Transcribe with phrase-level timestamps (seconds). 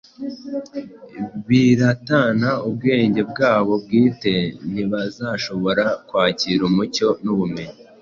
[1.47, 4.33] biratana ubwenge bwabo bwite,
[4.71, 7.75] ntibazashobora kwakira umucyo n’ubumenyi